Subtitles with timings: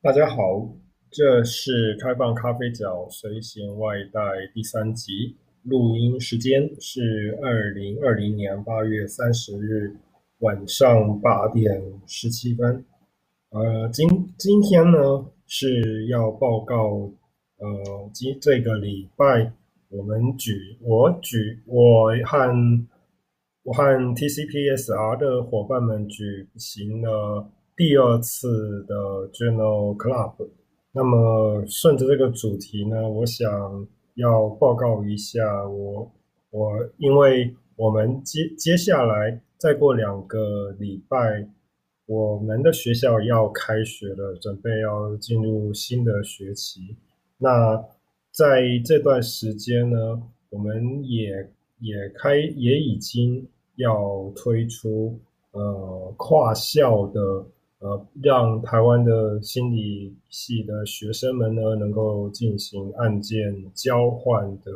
[0.00, 0.76] 大家好，
[1.10, 4.20] 这是开放咖啡角随行外带
[4.54, 9.96] 第三集，录音时间是二零二零年八月三十日
[10.38, 12.84] 晚上八点十七分。
[13.50, 14.06] 呃，今
[14.38, 17.10] 今天呢是要报告，
[17.56, 19.52] 呃，今这个礼拜
[19.88, 22.86] 我们举我举我和
[23.64, 23.82] 我和
[24.14, 27.50] TCPSR 的伙伴们举行了。
[27.78, 28.96] 第二次的
[29.30, 30.48] Journal Club，
[30.90, 33.86] 那么顺着这个主题呢，我想
[34.16, 36.10] 要报告一下我
[36.50, 41.48] 我，因为我们接接下来再过两个礼拜，
[42.06, 46.96] 我们的学校要开学了，准备要进入新的学期。
[47.36, 47.80] 那
[48.32, 55.16] 在这段时间呢，我们也也开也已经要推出
[55.52, 57.46] 呃跨校的。
[57.80, 64.72] 呃，让台湾的心理系的学生们呢，能够进行案件交换的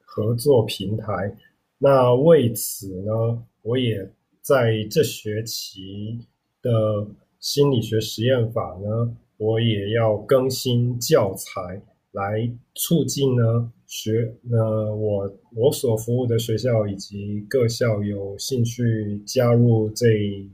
[0.00, 1.36] 合作平台。
[1.78, 6.26] 那为此呢，我也在这学期
[6.60, 7.06] 的
[7.38, 20.06] 心理学实验法呢，我也要更新教材，来促进呢学呃我我所服务的学校以及各校有兴趣加入这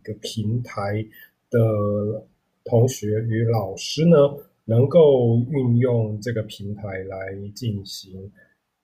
[0.03, 1.07] 个平台。
[1.51, 2.27] 的
[2.65, 4.17] 同学与老师呢，
[4.65, 7.19] 能够运用这个平台来
[7.55, 8.31] 进行，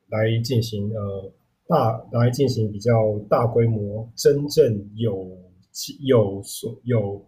[0.08, 1.32] 来进行呃
[1.68, 5.38] 大来进行比较大规模、真正有
[6.00, 7.24] 有所有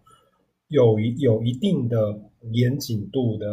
[0.67, 2.19] 有一有一定的
[2.51, 3.47] 严谨度的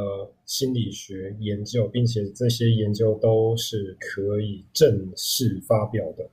[0.44, 6.28] 心理学研究，并且这些研究都是可以正式发表的。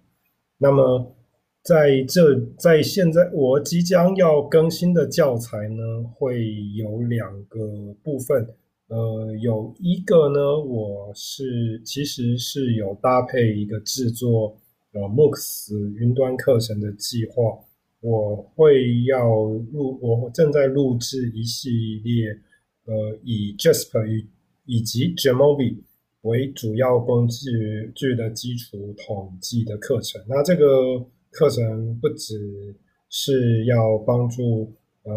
[0.58, 1.16] 那么。
[1.64, 8.46] 在这，在现在我即将要更新的教材呢，会有两个部分。
[8.90, 14.58] 呃，有一个呢，我是其实是有搭配一个制作
[14.92, 17.58] 呃 MOOCs 云端课程的计划。
[18.02, 19.26] 我会要
[19.72, 22.38] 录，我正在录制一系列
[22.84, 24.28] 呃以 Jasper 与
[24.66, 25.78] 以及 Jamovi
[26.24, 30.22] 为主要工具具的基础统计的课程。
[30.28, 31.06] 那这个。
[31.34, 32.76] 课程不只
[33.10, 34.72] 是要帮助
[35.02, 35.12] 呃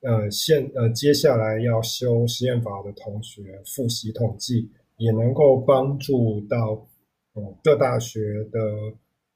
[0.00, 6.86] 呃现呃接下来要修实验法的同学复习统计，也能够帮助到
[7.34, 8.18] 呃各大学
[8.50, 8.58] 的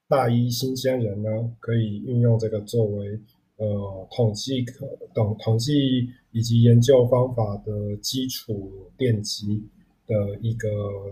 [0.08, 1.28] 大一新鲜人呢，
[1.60, 3.20] 可以运用这个作为
[3.56, 9.62] 呃统计课等统计以及研究方法的基础奠基
[10.06, 10.68] 的一个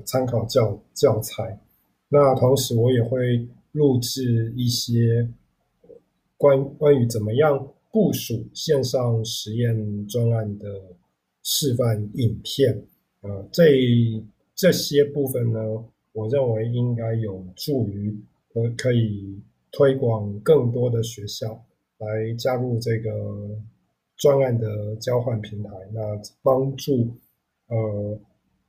[0.06, 1.60] 参考教教材。
[2.08, 3.46] 那同时我也会。
[3.72, 5.28] 录制一些
[6.36, 10.66] 关关于怎么样部署线上实验专案的
[11.42, 12.84] 示范影片，
[13.20, 13.64] 呃，这
[14.54, 15.60] 这些部分呢，
[16.12, 18.16] 我认为应该有助于
[18.54, 19.40] 呃可以
[19.70, 21.64] 推广更多的学校
[21.98, 23.58] 来加入这个
[24.16, 26.00] 专案的交换平台，那
[26.42, 27.08] 帮助
[27.68, 28.18] 呃。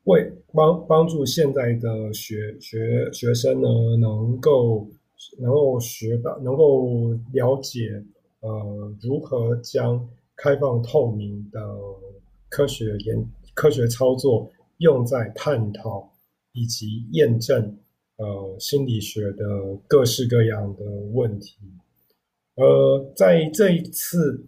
[0.05, 3.69] 为帮帮助现在的学学学生呢，
[4.01, 4.85] 能够
[5.39, 8.03] 能够学到，能够了解，
[8.41, 10.05] 呃，如何将
[10.35, 11.59] 开放透明的
[12.49, 16.11] 科学研科学操作用在探讨
[16.51, 17.77] 以及验证，
[18.17, 19.45] 呃，心理学的
[19.87, 21.55] 各式各样的问题。
[22.55, 24.45] 呃，在这一次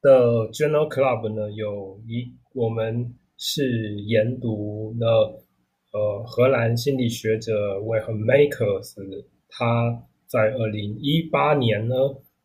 [0.00, 3.14] 的 Journal Club 呢，有一我们。
[3.36, 5.44] 是研读了
[5.92, 11.94] 呃荷兰心理学者 Wilhelm Makers 他在二零一八年呢，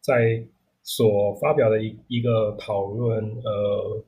[0.01, 0.45] 在
[0.83, 4.03] 所发表的一一个讨论呃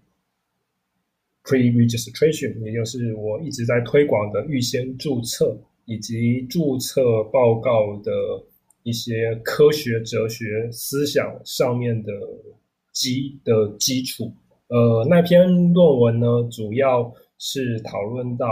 [1.44, 8.12] pre-registration，也就是我一直在推广的预先注册以及注册报告的
[8.84, 12.12] 一些科学哲学思想上面的
[12.92, 14.32] 基的基础。
[14.72, 18.48] 呃，那篇论文呢，主要是讨论到，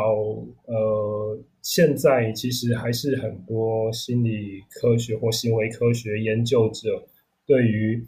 [0.65, 7.07] 呃，现在其实还是很多心理科学或行为科学研究者
[7.47, 8.05] 对于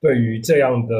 [0.00, 0.94] 对于这样的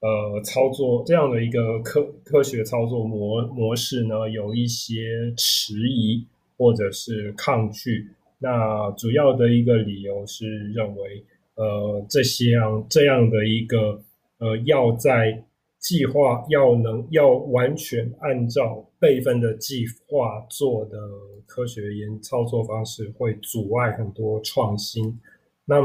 [0.00, 6.26] 呃操作，这样的一个科科学操作模模式呢，有一些迟疑
[6.56, 8.08] 或者是抗拒。
[8.38, 11.22] 那主要的一个理由是认为，
[11.56, 14.00] 呃，这些样这样的一个
[14.38, 15.44] 呃要在
[15.88, 20.98] 计划要能要完全按照备份的计划做的
[21.46, 25.18] 科学研操作方式，会阻碍很多创新。
[25.64, 25.76] 那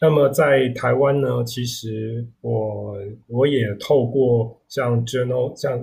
[0.00, 2.96] 那么在台湾呢，其实我
[3.26, 5.78] 我也透过像 Journal 像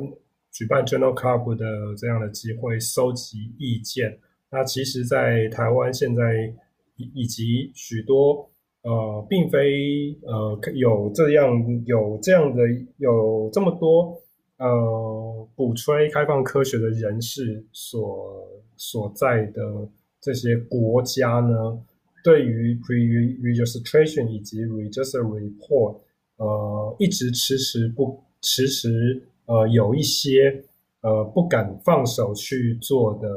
[0.52, 1.66] 举办 Journal Club 的
[1.96, 4.18] 这样的机会收集意见。
[4.50, 6.52] 那其实，在台湾现在
[6.96, 8.50] 以以及许多。
[8.84, 12.62] 呃，并非呃有这样有这样的
[12.98, 14.22] 有这么多
[14.58, 18.46] 呃鼓吹开放科学的人士所
[18.76, 19.88] 所在的
[20.20, 21.80] 这些国家呢，
[22.26, 26.00] 对于 pre-registration 以及 register report
[26.36, 30.62] 呃一直迟迟不迟迟呃有一些
[31.00, 33.30] 呃不敢放手去做的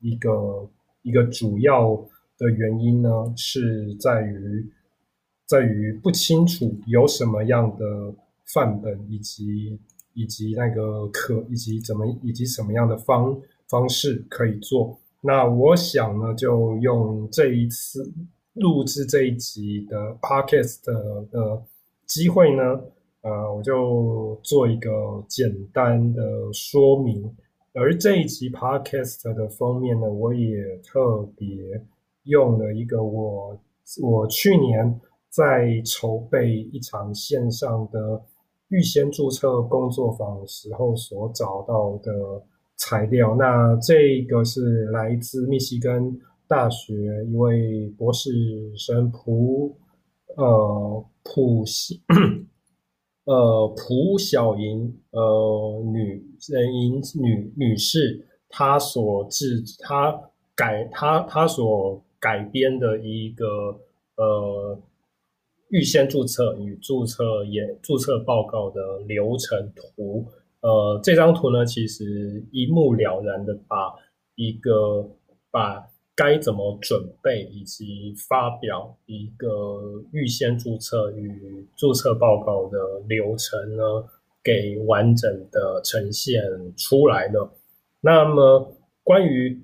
[0.00, 0.66] 一个
[1.02, 1.94] 一个主要
[2.38, 4.66] 的原因呢，是在于。
[5.48, 8.14] 在于不清楚有什么样的
[8.44, 9.78] 范本，以及
[10.12, 13.34] 以及那个可以及怎么以及什么样的方
[13.66, 14.98] 方式可以做。
[15.22, 18.12] 那我想呢，就用这一次
[18.52, 21.62] 录制这一集的 podcast 的，的
[22.04, 22.62] 机会呢，
[23.22, 27.34] 呃，我就做一个简单的说明。
[27.72, 31.82] 而这一集 podcast 的封面呢，我也特别
[32.24, 33.58] 用了一个我
[34.02, 35.00] 我去年。
[35.30, 38.22] 在筹备一场线上的
[38.68, 42.42] 预先注册工作坊时候所找到的
[42.76, 46.94] 材料，那这个是来自密西根大学
[47.30, 48.30] 一位博士
[48.76, 49.76] 生蒲
[50.36, 52.02] 呃普西
[53.24, 63.44] 呃蒲小莹 呃女人银女女士，她所制她改她她所改编的一个
[64.16, 64.78] 呃。
[65.70, 70.26] 预先注册与注册也注册报告的流程图，
[70.60, 73.94] 呃，这张图呢，其实一目了然的把
[74.34, 75.10] 一个
[75.50, 83.84] 把该怎么准备以及发表一个预先注册与注册报告的流程呢，
[84.42, 86.42] 给完整的呈现
[86.76, 87.52] 出来了。
[88.00, 88.74] 那么，
[89.04, 89.60] 关于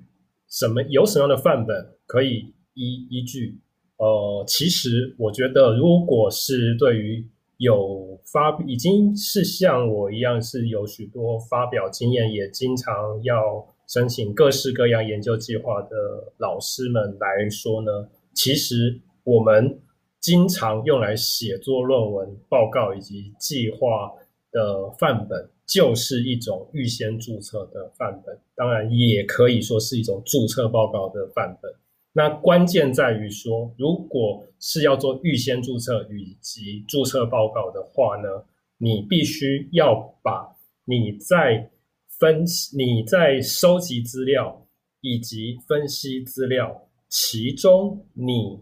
[0.47, 3.59] 什么有什么样的范本可以依依据？
[3.97, 7.25] 呃，其实我觉得，如果是对于
[7.57, 15.95] 有发已经是像我一样是有许多发表经验，也经常要申请各式各样研究计划的
[16.37, 19.79] 老师们来说呢，其实我们
[20.19, 24.11] 经常用来写作论文报告以及计划
[24.51, 31.71] 的范本，就是一种预先注册的范本，当然也可以说是一种注册报告的范本。
[32.17, 38.45] 那关键在于说，如果是要做预先注册以及注册报告的话呢，
[38.77, 41.69] 你必须要把你在
[42.17, 44.65] 分析、你在收集资料
[45.01, 48.61] 以及分析资料，其中你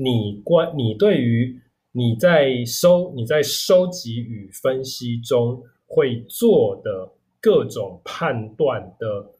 [0.00, 1.60] 你关你对于
[1.90, 7.10] 你在收你在收集与分析中会做的
[7.40, 9.32] 各种判断的。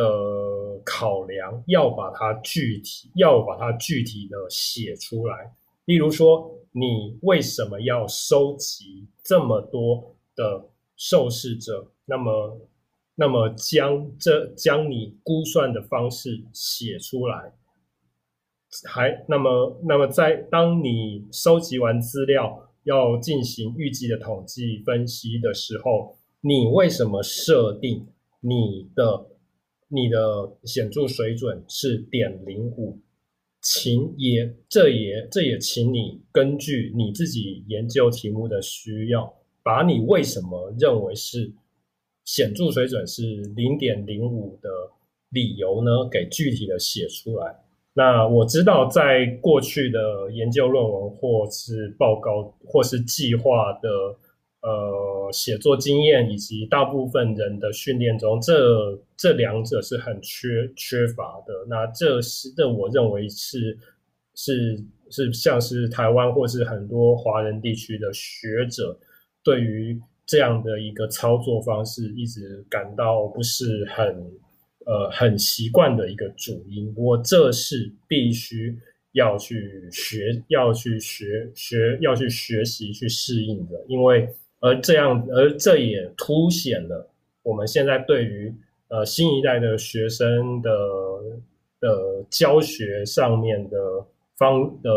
[0.00, 5.52] 的考量，要把它具体，要把它具体的写出来。
[5.84, 11.86] 例如说，你为什么要收集这么多的受试者？
[12.06, 12.58] 那么，
[13.14, 17.52] 那么将这将你估算的方式写出来，
[18.86, 28.08] 还那么那么在当你收集完资料，要进行预计的统计分析的时候，你为什么设定
[28.40, 29.26] 你的？
[29.92, 32.96] 你的显著水准是点零五，
[33.60, 41.52] 请也这也这也请你根据你自己研究题目的需要，把你为什么认为是
[42.24, 44.70] 显著水准是零点零五的
[45.30, 47.56] 理由呢，给具体的写出来。
[47.92, 53.88] 那我知道，在过去的研究论文或是报告或是计划的。
[54.62, 61.64] 呃，写作经验以及大部分人的训练中，这这两者是很缺缺乏的。
[61.66, 63.78] 那这是这我认为是
[64.34, 68.98] 是是像是台湾或是很多华人地区的学者
[69.42, 74.06] 对于这样的一个操作方式，一直感到不是很
[74.84, 76.92] 呃很习惯的一个主因。
[76.94, 78.76] 我这是必须
[79.12, 84.28] 要去学、要去学学、要去学习、去适应的，因为。
[84.60, 87.10] 而这样，而这也凸显了
[87.42, 88.54] 我们现在对于
[88.88, 90.70] 呃新一代的学生的
[91.80, 93.78] 的教学上面的
[94.36, 94.90] 方的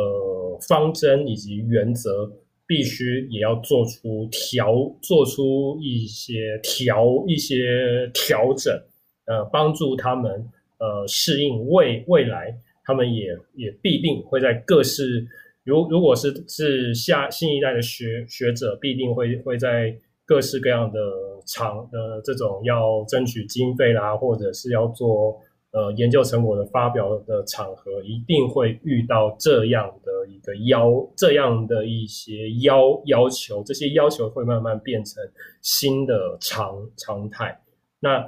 [0.67, 2.29] 方针以及原则，
[2.67, 8.73] 必须也要做出调，做出一些调一些调整，
[9.25, 12.53] 呃，帮助他们呃适应未未来，
[12.83, 15.25] 他们也也必定会在各式
[15.63, 20.99] 如如果是是下新一代的学学者，必定会会在各式各样的
[21.45, 25.39] 场呃这种要争取经费啦，或者是要做
[25.71, 35.23] 呃研究成果的发表的场合，一定会遇到这样的一个要这样的一些要要求，这些要求会慢慢变成
[35.61, 37.61] 新的常常态。
[37.99, 38.27] 那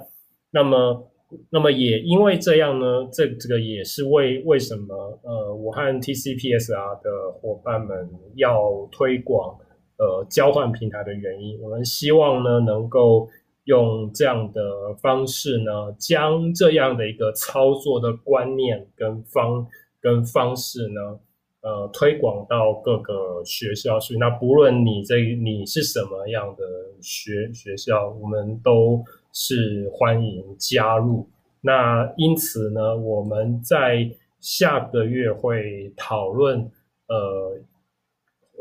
[0.51, 1.11] 那么。
[1.49, 9.57] 那么也因为这样呢，这这个也是为为什么呃，我和 TCPSR 的伙伴们要推广
[9.97, 11.59] 呃交换平台的原因。
[11.59, 13.27] 我们希望呢，能够
[13.63, 19.65] 用这样的方式呢，将这样的一个操作的观念跟方
[19.99, 21.19] 跟方式呢，
[21.61, 24.15] 呃，推广到各个学校去。
[24.17, 26.63] 那不论你这你是什么样的
[27.01, 29.03] 学学校，我们都。
[29.37, 31.27] 是欢迎加入。
[31.59, 36.71] 那因此呢，我们在下个月会讨论，
[37.09, 37.59] 呃，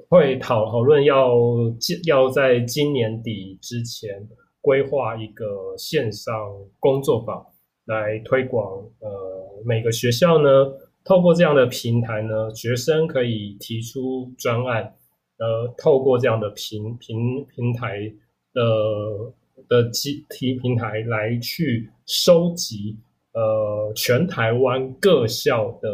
[0.09, 1.37] 会讨讨论要
[2.07, 4.29] 要在今年底之前
[4.61, 6.35] 规划一个线上
[6.81, 7.47] 工作坊
[7.85, 8.83] 来推广。
[8.99, 10.73] 呃，每个学校呢，
[11.05, 14.93] 透过这样的平台呢，学生可以提出专案，
[15.39, 18.13] 呃，透过这样的平平平台
[18.53, 18.63] 的。
[19.69, 22.97] 的基体平台来去收集
[23.33, 25.89] 呃全台湾各校的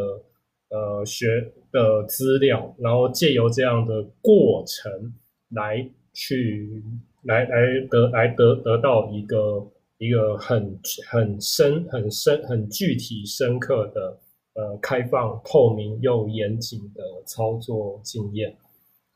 [0.69, 5.13] 呃学的资料，然后借由这样的过程
[5.49, 6.83] 来去
[7.23, 9.65] 来来得来得得到一个
[9.97, 14.19] 一个很很深很深很具体深刻的
[14.53, 18.55] 呃开放透明又严谨的操作经验。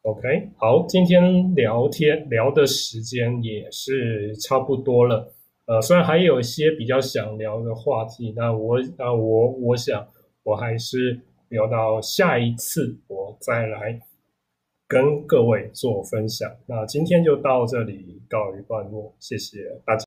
[0.06, 5.34] OK，好，今天聊天聊的时间也是差不多了。
[5.66, 10.08] 呃，虽然还有一些比较想聊的话题，那我那我我想
[10.44, 11.20] 我还是
[11.50, 14.00] 聊到下一次我再来
[14.88, 16.56] 跟各位做分享。
[16.68, 19.58] 那今天就到这里告一段落，谢谢
[19.88, 20.05] 大家。